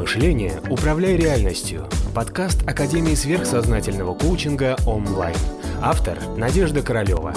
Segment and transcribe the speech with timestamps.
[0.00, 5.36] мышления «Управляй реальностью»– подкаст Академии сверхсознательного коучинга онлайн.
[5.82, 7.34] Автор– Надежда Королева.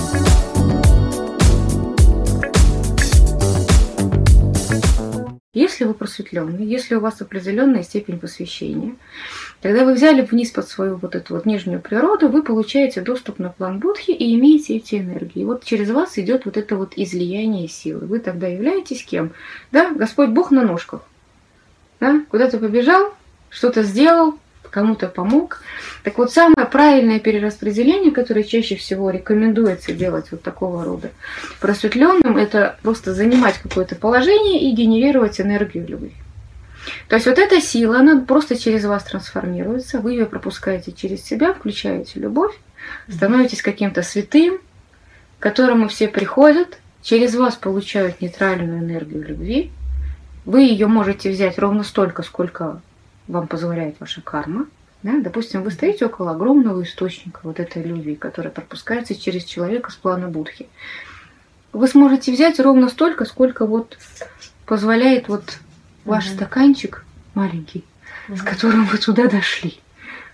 [5.54, 8.95] Если вы просветленный, если у вас определенная степень посвящения,
[9.61, 13.50] когда вы взяли вниз под свою вот эту вот нижнюю природу, вы получаете доступ на
[13.50, 15.43] план Будхи и имеете эти энергии.
[15.43, 18.07] Вот через вас идет вот это вот излияние силы.
[18.07, 19.34] Вы тогда являетесь кем?
[19.73, 21.02] Да, Господь Бог на ножках.
[22.03, 22.25] Да?
[22.30, 23.13] Куда-то побежал,
[23.49, 24.38] что-то сделал,
[24.70, 25.61] кому-то помог.
[26.03, 31.11] Так вот, самое правильное перераспределение, которое чаще всего рекомендуется делать вот такого рода
[31.61, 36.11] просветленным, это просто занимать какое-то положение и генерировать энергию любви.
[37.08, 41.53] То есть вот эта сила, она просто через вас трансформируется, вы ее пропускаете через себя,
[41.53, 42.53] включаете любовь,
[43.08, 44.58] становитесь каким-то святым,
[45.39, 49.72] к которому все приходят, через вас получают нейтральную энергию любви,
[50.45, 52.81] вы ее можете взять ровно столько, сколько
[53.27, 54.67] вам позволяет ваша карма.
[55.02, 55.19] Да?
[55.19, 60.27] Допустим, вы стоите около огромного источника вот этой любви, которая пропускается через человека с плана
[60.27, 60.67] Будхи.
[61.72, 63.97] Вы сможете взять ровно столько, сколько вот
[64.66, 65.59] позволяет вот
[66.05, 66.35] ваш угу.
[66.35, 67.83] стаканчик маленький,
[68.30, 68.38] угу.
[68.38, 69.80] с которым вы туда дошли.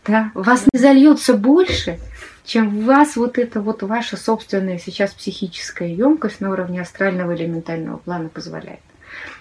[0.05, 0.31] Да?
[0.33, 1.99] Вас не зальется больше,
[2.45, 7.45] чем в вас вот это вот ваша собственная сейчас психическая емкость на уровне астрального или
[7.45, 8.79] ментального плана позволяет.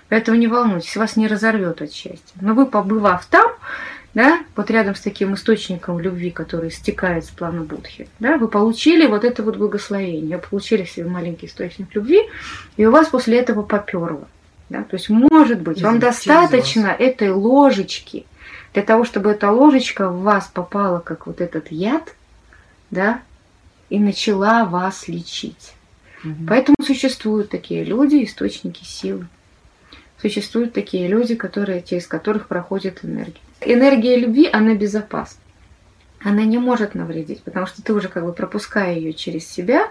[0.09, 2.35] Поэтому не волнуйтесь, вас не разорвет от счастья.
[2.41, 3.53] Но вы, побывав там,
[4.15, 9.07] да, вот рядом с таким источником любви, который стекает с плана Будхи, да, вы получили
[9.07, 12.23] вот это вот благословение, получили себе маленький источник любви,
[12.77, 14.27] и у вас после этого поперло.
[14.71, 14.83] Да?
[14.83, 18.27] То есть, может быть, вам достаточно этой ложечки
[18.73, 22.15] для того, чтобы эта ложечка в вас попала, как вот этот яд,
[22.91, 23.21] да,
[23.91, 25.75] и начала вас лечить.
[26.25, 26.47] Угу.
[26.49, 29.27] Поэтому существуют такие люди, источники силы
[30.21, 33.41] существуют такие люди, которые, через которых проходит энергия.
[33.61, 35.41] Энергия любви, она безопасна.
[36.21, 39.87] Она не может навредить, потому что ты уже как бы пропуская ее через себя,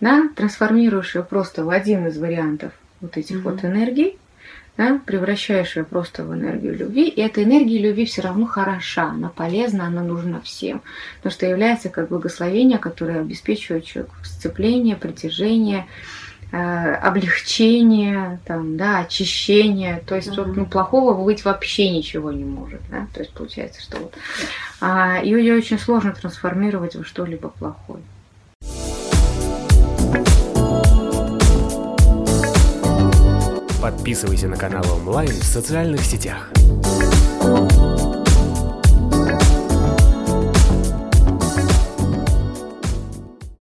[0.00, 3.42] да, трансформируешь ее просто в один из вариантов вот этих mm-hmm.
[3.42, 4.18] вот энергий,
[4.76, 9.28] да, превращаешь ее просто в энергию любви, и эта энергия любви все равно хороша, она
[9.28, 10.82] полезна, она нужна всем,
[11.18, 15.86] потому что является как благословение, которое обеспечивает человеку сцепление, притяжение,
[16.54, 20.02] облегчение, там, да, очищение.
[20.06, 20.52] То есть uh-huh.
[20.54, 22.80] ну, плохого быть вообще ничего не может.
[22.90, 23.06] Да?
[23.12, 24.14] То есть получается, что вот
[24.80, 28.02] а, ее очень сложно трансформировать во что-либо плохое.
[33.80, 36.50] Подписывайся на канал онлайн в социальных сетях.